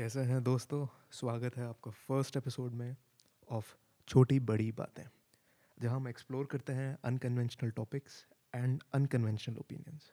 [0.00, 0.86] कैसे हैं दोस्तों?
[1.10, 2.96] स्वागत है आपका फ़र्स्ट एपिसोड में
[3.50, 3.74] ऑफ़
[4.08, 5.02] छोटी बड़ी बातें,
[5.78, 8.14] जहाँ हम एक्सप्लोर करते हैं unconventional topics
[8.54, 10.10] and unconventional opinions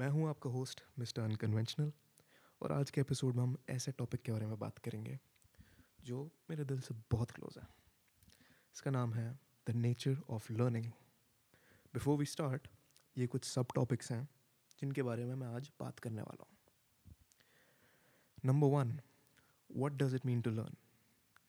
[0.00, 1.92] मैं हूँ आपका होस्ट मिस्टर अनकन्वेंशनल
[2.60, 5.18] और आज के एपिसोड में हम ऐसे टॉपिक के बारे में बात करेंगे,
[6.04, 7.66] जो मेरे दिल से बहुत क्लोज है।
[8.74, 10.92] इसका नाम है the nature of learning
[11.94, 12.68] before we start
[13.16, 14.28] ये कुछ सब टॉपिक्स हैं,
[14.78, 16.58] जिनके बारे में मैं आज बात करने वाला हूँ।
[18.43, 19.01] Number one,
[19.67, 20.75] what does it mean to learn?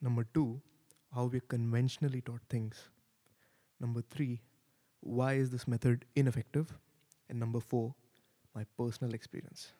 [0.00, 0.60] Number two,
[1.12, 2.90] how we conventionally taught things.
[3.80, 4.40] Number three,
[5.00, 6.72] why is this method ineffective?
[7.28, 7.94] And number four,
[8.54, 9.72] my personal experience.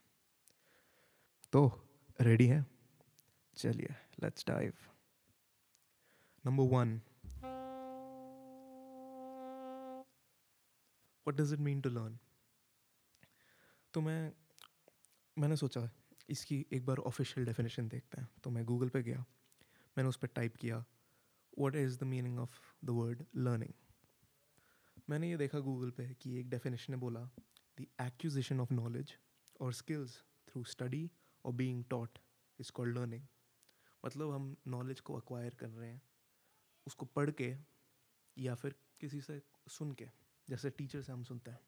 [1.52, 1.60] तो
[2.20, 2.64] रेडी हैं
[3.56, 4.72] चलिए let's dive
[6.46, 6.94] number one
[11.26, 12.18] what does it mean to learn
[13.94, 14.32] तो मैं
[15.38, 15.80] मैंने सोचा
[16.31, 19.25] इसकी एक बार official definition देखते हैं। तो मैं गूगल पे गया,
[19.97, 20.77] मैंने उस पर टाइप किया
[21.57, 23.73] what is the meaning of the word learning
[25.09, 27.19] मैंने ये देखा गूगल पे कि एक डेफिनेशन ने बोला
[27.77, 29.15] द एक्विजिशन ऑफ़ नॉलेज
[29.59, 31.09] और स्किल्स थ्रू स्टडी
[31.45, 32.19] और being taught
[32.59, 33.23] is called learning
[34.03, 36.01] मतलब हम नॉलेज को अक्वायर कर रहे हैं,
[36.87, 37.53] उसको पढ़ के
[38.37, 40.05] या फिर किसी से सुन के,
[40.47, 41.59] जैसे टीचर से हम सुनते हैं।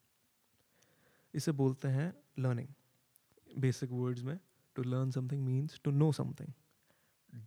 [1.33, 2.67] इसे बोलते हैं लर्निंग
[3.57, 4.37] बेसिक वर्ड्स में
[4.75, 6.53] to learn something means to know something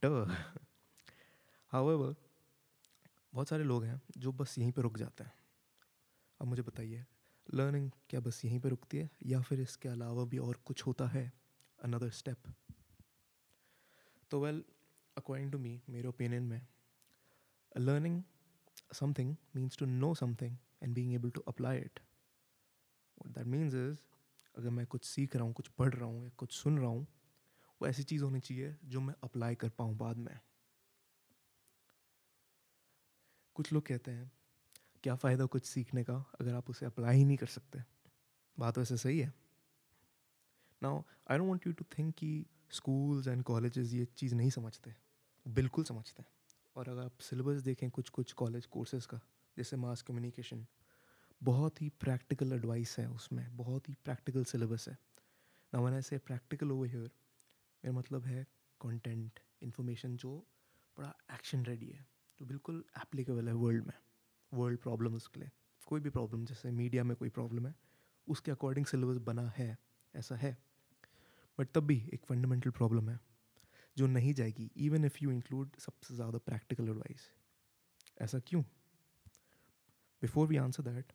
[0.04, 0.26] ड
[1.72, 2.14] हाउएवर
[3.34, 5.32] बहुत सारे लोग हैं जो बस यहीं पर रुक जाते हैं।
[6.40, 7.04] अब मुझे बताइए
[7.54, 11.06] लर्निंग क्या बस यहीं पर रुकती है या फिर इसके अलावा भी और कुछ होता
[11.06, 11.32] है?
[11.78, 12.54] अनदर स्टेप
[14.30, 14.64] तो वेल
[15.16, 16.66] अकॉर्डिंग टू मी मेरे ओपिनियन में
[17.76, 18.22] learning
[18.92, 22.00] something means to know something and being able to apply it
[23.34, 24.00] that means is
[24.56, 27.06] अगर मैं कुछ सीख रहा हूँ, कुछ पढ़ रहा हूँ या कुछ सुन रहा हूँ,
[27.82, 30.40] वो ऐसी चीज़ होनी चाहिए जो मैं अप्लाई कर पाऊँ बाद में।
[33.54, 34.32] कुछ लोग कहते हैं,
[35.02, 37.82] क्या फ़ायदा कुछ सीखने का अगर आप उसे अप्लाई ही नहीं कर सकते?
[38.58, 39.32] बात वैसे सही है।
[40.82, 44.94] Now I don't want you to think कि स्कूल्स एंड कॉलेजेस ये चीज़ नहीं समझते।
[45.48, 46.28] बिल्कुल समझते हैं।
[46.76, 49.20] और अगर आप सिलेबस देखें कुछ कुछ कॉलेज कोर्सेज का,
[49.56, 50.66] जैसे मास कम्युनिकेशन
[51.40, 54.98] बहुत ही प्रैक्टिकल एडवाइस है उसमें, बहुत ही प्रैक्टिकल सिलेबस है।
[55.72, 57.10] ना वन ऐसे प्रैक्टिकल ओवर हियर
[57.84, 58.46] मेरा मतलब है
[58.80, 60.36] कंटेंट इन्फॉर्मेशन जो
[60.96, 62.06] बड़ा एक्शन रेडी है,
[62.40, 63.94] जो बिल्कुल एप्लीकेबल है वर्ल्ड में
[64.52, 65.50] वर्ल्ड प्रॉब्लम उसके लिए।
[65.86, 67.74] कोई भी प्रॉब्लम जैसे मीडिया में कोई प्रॉब्लम है,
[68.26, 69.76] उसके अकॉर्डिंग सिलेबस बना है,
[70.14, 70.56] ऐसा है।
[71.58, 73.18] बट तब भी एक फंडामेंटल प्रॉब्लम है,
[73.96, 77.30] जो नहीं जाएगी इवन इफ़ यू इंक्लूड सबसे ज़्यादा प्रैक्टिकल एडवाइस
[78.22, 78.62] ऐसा क्यों?
[80.22, 81.12] Before we answer that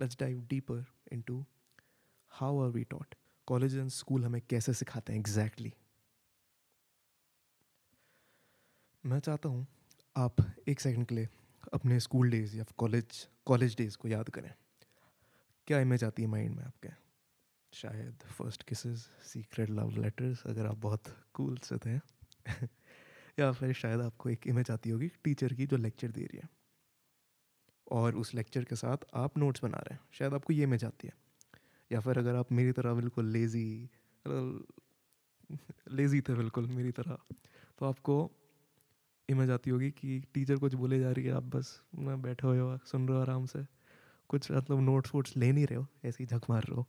[0.00, 0.84] let's dive deeper
[1.22, 1.44] into
[2.28, 3.14] how are we taught
[3.46, 5.84] college and school हमें कैसे सिखाते हैं एग्जैक्टली exactly.
[9.06, 9.66] मैं चाहता हूँ
[10.16, 10.36] आप
[10.68, 11.28] एक सेकंड के लिए
[11.72, 14.54] अपने स्कूल डेज़ या कॉलेज कॉलेज डेज़ को याद करें।
[15.66, 16.88] क्या इमेज आती है माइंड में आपके?
[17.72, 21.02] शायद first kisses secret love letters अगर आप बहुत
[21.34, 21.96] कूल से थे।
[23.38, 26.63] या फिर शायद आपको एक इमेज आती होगी टीचर की जो लेक्चर दे रही है।
[27.94, 31.08] और उस लेक्चर के साथ आप नोट्स बना रहे हैं। शायद आपको ये इमेज आती
[31.08, 31.14] है।
[31.90, 33.88] या फिर अगर आप मेरी तरह बिल्कुल लेज़ी
[35.90, 37.18] लेज़ी थे बिल्कुल मेरी तरह
[37.78, 38.16] तो आपको
[39.28, 42.58] इमेज आती होगी कि टीचर कुछ बोले जा रही है, आप बस ना बैठे हुए
[42.58, 43.64] हो सुन रहे हो आराम से।
[44.30, 46.86] कुछ मतलब नोट्स वोट्स ले नहीं रहे हो, ऐसे ही झक मार रहे हो।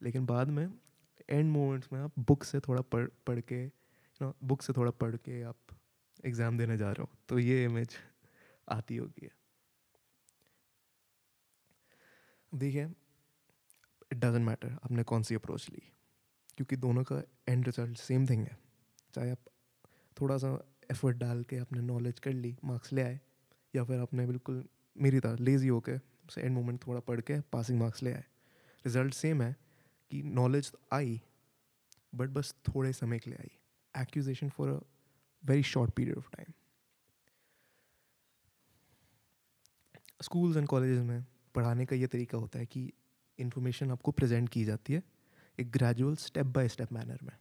[0.00, 0.66] लेकिन बाद में
[1.30, 3.64] एंड मोमेंट्स में आप बुक से थोड़ा पढ़ पढ़ के
[4.20, 5.76] नो बुक से थोड़ा पढ़ के आप
[6.24, 7.96] एग्ज़ाम देने जा रहे हो तो ये इमेज
[8.68, 9.30] आती होगी।
[12.54, 12.84] देखिए
[14.12, 15.82] इट डजेंट मैटर आपने कौन सी अप्रोच ली।
[16.58, 18.56] क्योंकि दोनों का एंड रिज़ल्ट सेम थिंग है।
[19.14, 19.50] चाहे आप
[20.16, 20.48] थोड़ा सा
[20.90, 23.18] एफर्ट डाल के आपने नॉलेज कर ली मार्क्स ले आए,
[23.74, 24.64] या फिर आपने बिल्कुल
[24.96, 28.24] मेरी तरह लेज़ी होके उसे एंड मोमेंट थोड़ा पढ़ के पासिंग मार्क्स ले आए।
[28.84, 29.54] रिज़ल्ट सेम है
[30.10, 31.20] कि नॉलेज आई
[32.14, 34.78] बट बस थोड़े समय के लिए आई। Acquisition for a
[35.42, 36.52] very short period of time
[40.22, 41.24] schools and college में
[41.54, 42.92] पढ़ाने का ये तरीका होता है कि
[43.38, 45.02] इन्फॉर्मेशन आपको प्रेजेंट की जाती है
[45.58, 47.32] एक gradual step by step manner में।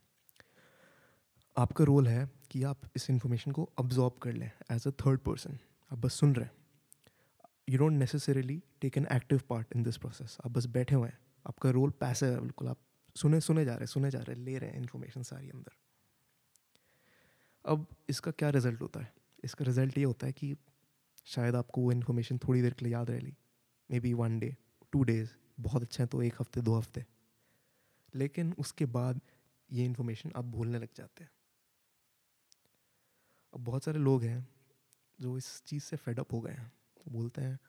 [1.55, 5.57] आपका रोल है कि आप इस इन्फॉर्मेशन को अब्जॉर्ब कर लें एज अ थर्ड पर्सन
[5.91, 6.51] आप बस सुन रहे हैं।
[7.69, 11.17] You don't necessarily take an active part in this process आप बस बैठे हुए हैं।
[11.45, 12.77] आपका रोल पैसे है बिल्कुल। आप
[13.15, 15.75] सुने सुने जा रहे हैं, सुने जा रहे हैं, ले रहे हैं इन्फॉर्मेशन सारी अंदर।
[17.65, 19.13] अब इसका क्या रिज़ल्ट होता है?
[19.43, 20.55] इसका रिज़ल्ट ये होता है कि
[21.27, 23.33] शायद आपको वो इन्फॉर्मेशन थोड़ी देर के लिए याद रह ली
[23.99, 24.55] maybe one day
[24.91, 25.29] two days
[25.59, 27.05] बहुत अच्छे हैं तो एक हफ़्ते, दो हफ़्ते।
[28.15, 29.21] लेकिन उसके बाद
[29.71, 31.31] ये इन्फॉर्मेशन आप भूलने लग जाते हैं।
[33.53, 34.47] अब बहुत सारे लोग हैं
[35.19, 36.71] जो इस चीज़ से फेडअप हो गए हैं।
[37.09, 37.59] बोलते हैं,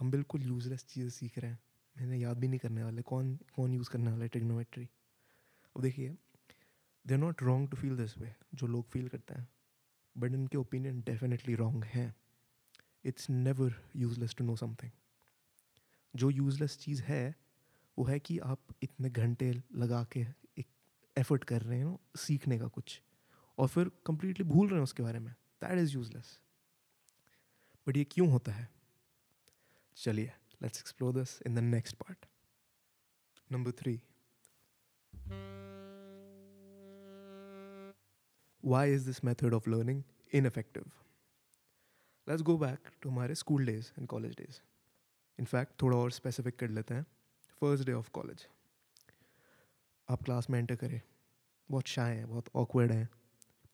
[0.00, 1.58] हम बिल्कुल यूजलेस चीज़ें सीख रहे हैं।
[1.98, 4.88] मैंने याद भी नहीं करने वाले। कौन कौन यूज़ करने वाला है टेक्नोमेट्री
[5.76, 6.16] अब देखिए
[7.06, 9.48] they are not wrong to feel this way जो लोग फील करते हैं।
[10.18, 12.14] बट इनके ओपिनियन डेफिनेटली रॉन्ग हैं।
[13.04, 14.92] It's never useless to know something
[16.16, 17.36] जो यूजलेस चीज़ है,
[17.98, 20.26] वो है कि आप इतने घंटे लगा के
[20.58, 20.66] एक
[21.18, 23.02] एफर्ट कर रहे हो सीखने का कुछ
[23.58, 26.40] और फिर कंप्लीटली भूल रहे हैं उसके बारे में। दैट इज़ यूजलेस
[27.88, 28.68] बट ये क्यों होता है?
[29.96, 30.32] चलिए
[30.62, 32.26] let's explore this in the next part
[33.52, 34.02] number three
[38.66, 39.98] why is this method of learning
[40.34, 40.86] ineffective?
[42.28, 44.73] Let's go back to हमारे school days and college days
[45.38, 47.06] in fact थोड़ा और specific कर लेते हैं.
[47.60, 48.46] फ़र्स्ट डे ऑफ़ कॉलेज
[50.08, 51.00] आप class में enter करें.
[51.68, 53.08] बहुत शाय हैं, बहुत ऑकवर्ड हैं.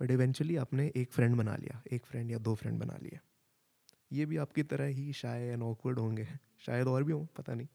[0.01, 1.83] बट इवेंचुअली आपने एक फ्रेंड बना लिया.
[1.93, 3.21] एक फ्रेंड या दो फ्रेंड बना लिया
[4.13, 6.27] ये भी आपकी तरह ही शाय एंड ऑकवर्ड होंगे.
[6.59, 7.67] शायद और भी हों, पता नहीं.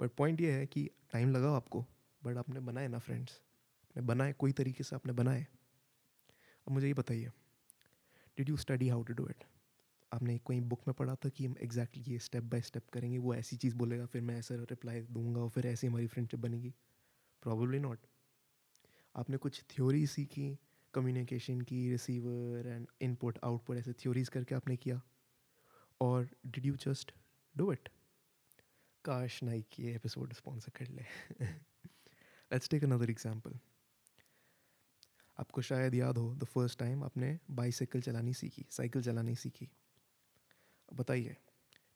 [0.00, 1.84] बट पॉइंट ये है कि टाइम लगा आपको.
[2.22, 3.40] बट आपने बनाए ना फ्रेंड्स
[3.84, 5.46] आपने बनाए, कोई तरीके से आपने बनाए.
[6.66, 7.30] अब मुझे ये बताइए.
[8.38, 9.44] Did you study how to do it
[10.12, 13.34] आपने कोई बुक में पढ़ा था कि हम एग्जैक्टली ये स्टेप बाय स्टेप करेंगे, वो
[13.34, 16.74] ऐसी चीज़ बोलेगा, फिर मैं ऐसा रिप्लाई दूँगा और फिर ऐसे हमारी फ्रेंडशिप बनेगी?
[17.42, 18.06] प्रॉब्लली नॉट
[19.14, 20.56] आपने कुछ थ्योरी सीखी
[20.94, 25.00] कम्युनिकेशन की रिसीवर एंड इनपुट आउटपुट ऐसे थ्योरीज करके आपने किया?
[26.00, 27.12] और did you just
[27.54, 27.88] do it
[29.04, 31.02] काश नाइक ये एपिसोड स्पॉन्सर कर ले।
[31.42, 33.58] लेट्स टेक अनदर एग्जांपल
[35.38, 39.68] आपको शायद याद हो द फ़र्स्ट टाइम आपने बाईसाइकिल चलानी सीखी साइकिल चलानी सीखी।
[40.92, 41.36] बताइए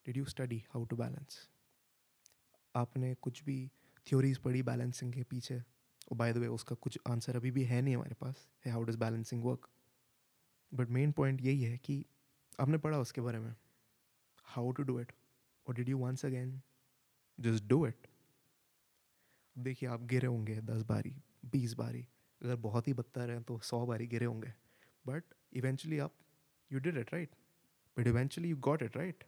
[0.07, 1.49] did you study how to balance
[2.75, 3.71] आपने कुछ भी
[4.07, 5.59] थ्योरीज पढ़ी बैलेंसिंग के पीछे?
[5.59, 8.83] और बाय द वे उसका कुछ आंसर अभी भी है नहीं हमारे पास, है how
[8.83, 9.69] does balancing work
[10.75, 12.05] but main point यही है कि
[12.61, 13.55] आपने पढ़ा उसके बारे में
[14.45, 15.13] हाउ टू डू इट
[15.69, 16.61] और did you once again
[17.41, 18.07] just do it
[19.59, 22.09] देखिए, आप गिरे होंगे दस बारी, बीस बारी,
[22.43, 24.55] अगर बहुत ही बदतर हैं तो सौ बारी गिरे होंगे
[25.07, 26.15] बट इवेंचुअली आप
[26.73, 27.35] you did it right
[27.99, 29.25] but eventually you got it right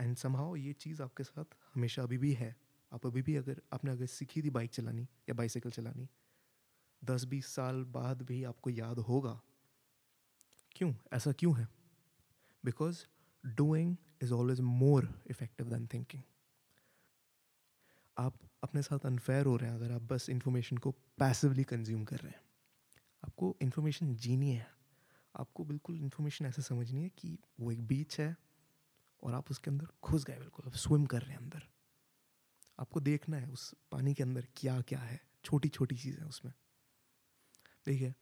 [0.00, 2.56] and somehow ये चीज़ आपके साथ हमेशा अभी भी है।
[2.92, 6.08] आप अभी भी अगर, आपने अगर सीखी थी बाइक चलानी या बाइसाइकिल चलानी
[7.04, 9.40] दस बीस साल बाद भी आपको याद होगा।
[10.72, 10.94] क्यों?
[11.12, 11.68] ऐसा क्यों है?
[12.64, 13.06] Because
[13.46, 16.22] doing is always more effective than thinking
[18.18, 22.16] आप अपने साथ अनफेयर हो रहे हैं अगर आप बस इंफॉर्मेशन को पैसिवली कंज्यूम कर
[22.16, 22.40] रहे हैं।
[23.24, 24.75] आपको इन्फॉर्मेशन जीनी है।
[25.36, 28.36] आपको बिल्कुल इन्फॉर्मेशन ऐसे समझनी है कि वो एक बीच है
[29.22, 31.62] और आप उसके अंदर घुस गए बिल्कुल। आप स्विम कर रहे हैं अंदर।
[32.78, 36.52] आपको देखना है उस पानी के अंदर क्या क्या है। छोटी छोटी चीज़ें उसमें।
[37.86, 38.14] देखिए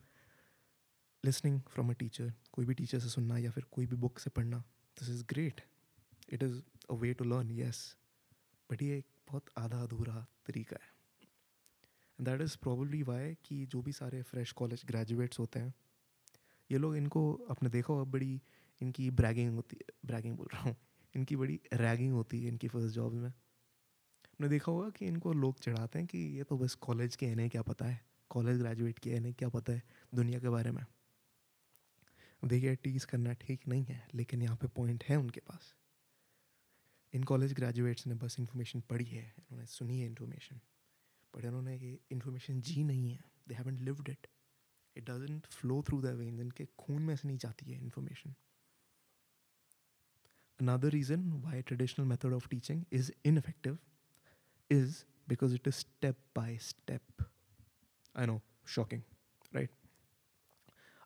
[1.25, 4.31] लिसनिंग फ्रॉम अ टीचर कोई भी टीचर से सुनना या फिर कोई भी बुक से
[4.31, 4.59] पढ़ना
[4.97, 5.61] this is great
[6.31, 6.61] it is
[6.91, 7.97] a way to learn yes
[8.71, 10.93] but ये एक बहुत आधा अधूरा तरीका है।
[12.19, 15.75] दैट इज़ प्रॉब्ली वाई कि जो भी सारे फ्रेश कॉलेज ग्रेजुएट्स होते हैं
[16.71, 18.41] ये लोग इनको, आपने देखा होगा, बड़ी
[18.81, 20.77] इनकी ब्रैगिंग होती है ब्रैगिंग बोल रहा हूँ,
[21.15, 25.61] इनकी बड़ी रैगिंग होती है इनकी फ़र्स्ट जॉब में। आपने देखा होगा कि इनको लोग
[25.61, 28.01] चढ़ाते हैं कि ये तो बस कॉलेज के इन्हें क्या पता है?
[28.31, 29.83] कॉलेज ग्रेजुएट किए इन्हें क्या पता है
[30.15, 30.85] दुनिया के बारे में?
[32.43, 35.75] देखिए टीज़ करना ठीक नहीं है, लेकिन यहाँ पे पॉइंट है उनके पास।
[37.13, 40.61] इन कॉलेज ग्रेजुएट्स ने बस इन्फॉर्मेशन पढ़ी है, इन्होंने सुनी है इन्फॉर्मेशन
[41.35, 44.27] बट इन्होंने ये इन्फॉर्मेशन जी नहीं है they haven't lived it
[44.97, 48.35] it doesn't flow through the veins इनके खून में से नहीं जाती है information
[50.61, 53.77] another reason why traditional method of teaching is ineffective
[54.71, 57.03] is because it is step by step.
[58.15, 59.03] I know, shocking,
[59.53, 59.71] right?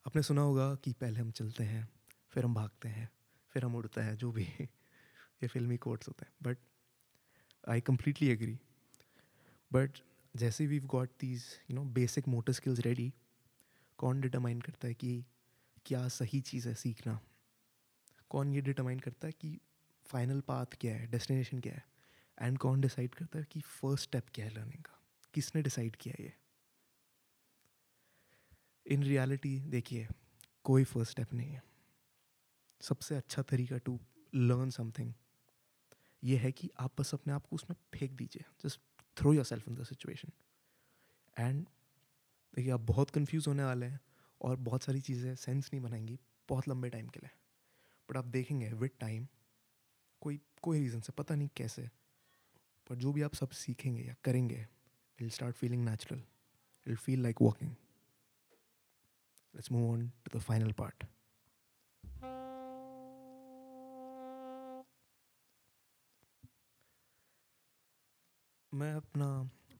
[0.07, 1.89] आपने सुना होगा कि पहले हम चलते हैं,
[2.31, 3.09] फिर हम भागते हैं,
[3.51, 4.43] फिर हम उड़ते हैं, जो भी
[5.43, 6.59] ये फिल्मी कोट्स होते हैं but
[7.69, 8.59] I completely agree
[9.73, 9.99] but
[10.37, 13.13] जैसे we got these you know basic motor skills ready
[13.99, 15.25] कौन डिटरमाइन करता है कि
[15.87, 17.21] क्या सही चीज़ है सीखना?
[18.31, 19.61] कौन ये डिटरमाइन करता है कि
[20.05, 21.85] फाइनल पाथ क्या है, डेस्टिनेशन क्या है?
[22.39, 25.03] एंड कौन डिसाइड करता है कि फ़र्स्ट स्टेप क्या है लर्निंग का?
[25.35, 26.33] किसने डिसाइड किया ये?
[28.87, 30.09] इन रियलिटी देखिए,
[30.65, 31.63] कोई फ़र्स्ट स्टेप नहीं है।
[32.81, 34.01] सबसे अच्छा तरीका टू
[34.35, 35.13] लर्न समथिंग
[36.25, 38.81] ये है कि आप बस अपने आप को उसमें फेंक दीजिए। Just
[39.17, 40.33] throw yourself in the situation
[41.39, 41.69] and
[42.55, 44.01] देखिए, आप बहुत कंफ्यूज होने वाले हैं
[44.41, 47.31] और बहुत सारी चीज़ें सेंस नहीं बनाएँगी बहुत लंबे टाइम के लिए।
[48.09, 49.27] बट आप देखेंगे विद टाइम
[50.23, 51.89] कोई कोई रीज़न से, पता नहीं कैसे,
[52.87, 54.67] पर जो भी आप सब सीखेंगे या करेंगे
[55.19, 56.23] will start feeling natural
[56.87, 57.75] will feel like walking
[59.55, 61.05] let's move on to the final part.
[68.73, 69.29] मैं अपना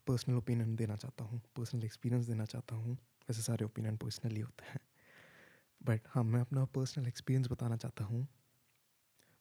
[0.09, 2.95] पर्सनल ओपिनियन देना चाहता हूँ पर्सनल एक्सपीरियंस देना चाहता हूँ,
[3.29, 4.81] वैसे सारे ओपिनियन पर्सनली होते हैं।
[5.81, 8.27] बट हाँ मैं अपना पर्सनल एक्सपीरियंस बताना चाहता हूँ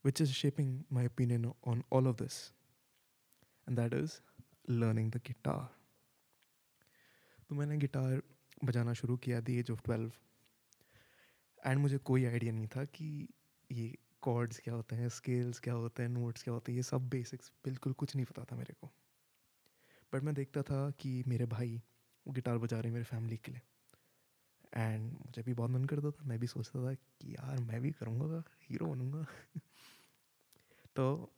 [0.04, 2.36] which is shaping my opinion on all of this
[3.66, 4.12] and that is
[4.70, 5.68] learning the guitar
[7.48, 8.22] तो मैंने गिटार
[8.64, 10.12] बजाना शुरू किया the age of twelve
[11.66, 13.28] and मुझे कोई आइडिया नहीं था कि
[13.70, 17.08] ये कॉर्ड्स क्या होते हैं स्केल्स क्या होते हैं नोट्स क्या होते हैं, ये सब
[17.08, 18.90] बेसिक्स बिल्कुल कुछ नहीं पता था मेरे को।
[20.12, 21.82] बट मैं देखता था कि मेरे भाई
[22.26, 23.60] वो गिटार बजा रहे मेरे फैमिली के लिए।
[24.76, 27.90] एंड मुझे भी बहुत मन करता था, मैं भी सोचता था कि यार मैं भी
[27.90, 29.26] करूँगा हीरो बनूँगा।
[30.96, 31.32] तो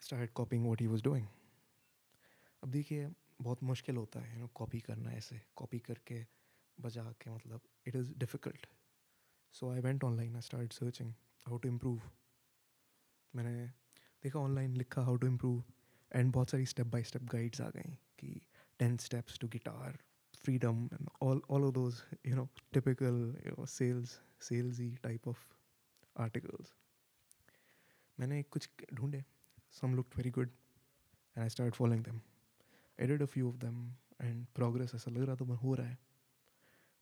[0.00, 1.26] start copying what he was doing
[2.62, 3.10] अब देखिए,
[3.42, 6.24] बहुत मुश्किल होता है यू नो कॉपी करना ऐसे कॉपी करके
[6.78, 8.66] बजा के मतलब it is difficult
[9.54, 11.12] so I went online I start searching
[11.46, 12.02] how to improve
[13.34, 13.66] मैंने
[14.22, 15.62] देखा ऑनलाइन लिखा हाउ टू इम्प्रूव
[16.16, 18.40] एंड बहुत सारी स्टेप बाई स्टेप गाइड्स आ गई कि
[18.78, 19.98] ten steps to guitar
[20.44, 20.88] freedom
[22.26, 25.38] you know typical sales sales he type of
[26.16, 26.74] articles
[28.20, 29.24] मैंने कुछ ढूंढे
[29.72, 32.20] some look very good and I start following them
[33.00, 35.98] added a few of them and progress ऐसा लग रहा तो मैं हो रहा है.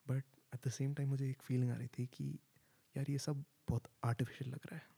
[0.09, 2.39] But at the same time मुझे एक फीलिंग आ रही थी कि
[2.97, 4.89] यार ये सब बहुत आर्टिफिशियल लग रहा है.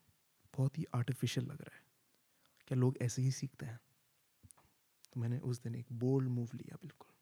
[0.57, 1.83] बहुत ही आर्टिफिशियल लग रहा है.
[2.69, 3.79] क्या लोग ऐसे ही सीखते हैं?
[5.17, 7.13] तो मैंने उस दिन एक बोल्ड मूव लिया, बिल्कुल।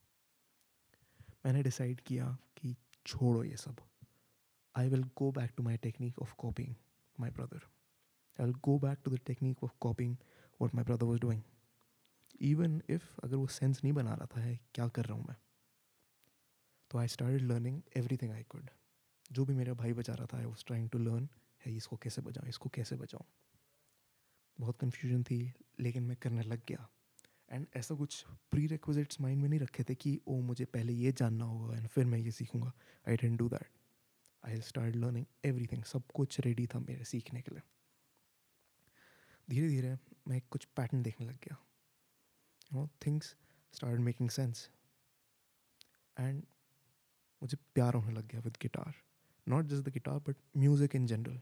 [1.47, 2.75] मैंने डिसाइड किया कि
[3.07, 3.81] छोड़ो ये सब।
[4.75, 6.75] I will go back to my technique of copying
[7.21, 7.61] my brother
[8.39, 10.17] I will go back to the technique of copying
[10.61, 11.43] what my brother was doing
[12.41, 15.37] even if अगर वो सेंस नहीं बना रहा था, है, क्या कर रहा हूँ मैं?
[16.91, 18.71] तो I start learning every thing I could
[19.33, 21.29] जो भी मेरा भाई बजा रहा था I was trying to learn
[21.67, 23.27] है, इसको कैसे बजाऊँ, इसको कैसे बजाऊँ।
[24.61, 26.89] बहुत कन्फ्यूज़न थी, लेकिन मैं करने लग गया।
[27.55, 31.13] एंड ऐसा कुछ प्री रिक्विजिट्स माइंड में नहीं रखे थे कि, ओ, मुझे पहले ये
[31.13, 32.73] जानना होगा एंड फिर मैं ये सीखूँगा.
[33.09, 33.69] I didn't do that
[34.45, 37.63] I start learning every thing सब कुछ रेडी था मेरे सीखने के लिए.
[39.49, 39.97] धीरे धीरे
[40.29, 41.57] मैं कुछ पैटर्न देखने लग गया.
[42.73, 43.35] You know things
[43.75, 44.69] start making sense
[46.17, 46.43] and
[47.43, 48.95] मुझे प्यार होने लग गया with guitar
[49.47, 51.41] not just the guitar but music in general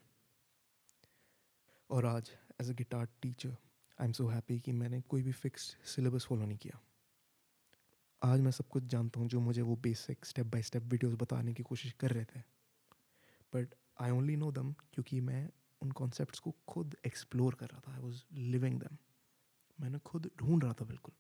[1.91, 3.57] और आज as a guitar teacher
[4.03, 6.79] I am so happy कि मैंने कोई भी फिक्स सिलेबस फॉलो नहीं किया।
[8.23, 11.55] आज मैं सब कुछ जानता हूँ जो मुझे वो basic step by step videos बताने
[11.55, 12.41] की कोशिश कर रहे थे।
[13.53, 15.49] बट आई ओनली नो दम क्योंकि मैं
[15.83, 18.97] उन कॉन्सेप्ट को खुद एक्सप्लोर कर रहा था। आई वॉज़ लिविंग दैम
[19.79, 21.15] मैंने खुद ढूंढ रहा था बिल्कुल।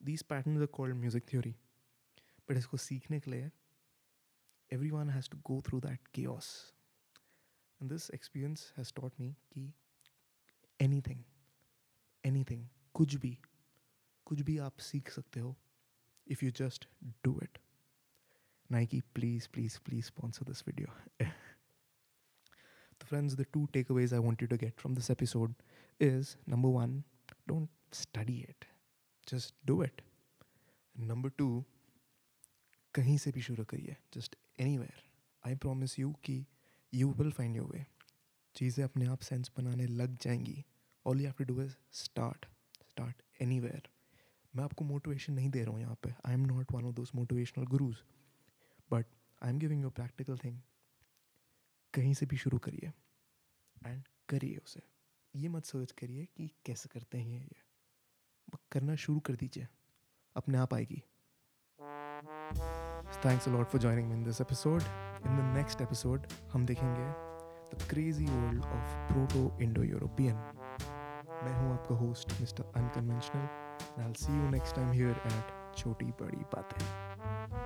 [0.00, 1.56] These pattern are called music theory
[2.50, 3.50] but इसको सीखने के लिए
[4.70, 9.72] every one has to go through that के and this experience has taught me कि
[10.80, 11.22] एनीथिंग
[12.24, 13.38] एनीथिंग कुछ भी
[14.26, 15.56] कुछ भी आप सीख सकते हो
[16.26, 16.88] if you just
[17.24, 17.58] do it
[18.70, 20.88] Nike, please, please, please sponsor this video.
[21.18, 25.54] the friends, the two takeaways I want you to get from this episode
[26.00, 27.04] is number one,
[27.46, 28.64] don't study it,
[29.26, 30.02] just do it.
[30.96, 31.64] Number two,
[32.94, 34.36] कहीं से भी शुरू करिए just
[34.78, 35.02] anywhere
[35.46, 36.34] I promise you कि
[36.94, 37.84] you will find your way
[38.56, 40.64] चीज़ें अपने आप sense बनाने लग जाएँगी।
[41.06, 42.46] All you have to do is start
[42.90, 46.84] start any मैं आपको मोटिवेशन नहीं दे रहा हूँ यहाँ पे। I am not one
[46.84, 47.96] of those motivational gurus
[48.90, 49.06] but
[49.42, 50.60] I am giving you practical thing
[51.94, 52.92] कहीं से भी शुरू करिए
[53.86, 54.82] एंड करिए उसे।
[55.34, 57.62] ये मत सर्च करिए कि कैसे करते हैं ये।
[58.72, 59.66] करना शुरू कर दीजिए।
[60.36, 61.02] अपने आप आएगी।
[63.24, 67.23] Thanks a lot for joining in this episode in the next episode हम देखेंगे
[67.82, 70.34] crazy world of proto Indo European
[71.44, 76.44] मैं हूँ आपका host mister unconventional I see you next time here at Chhoti Badi
[76.54, 77.63] Baatein